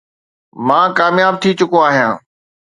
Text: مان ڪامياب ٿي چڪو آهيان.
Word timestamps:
مان 0.67 0.85
ڪامياب 0.97 1.33
ٿي 1.41 1.49
چڪو 1.59 1.77
آهيان. 1.87 2.13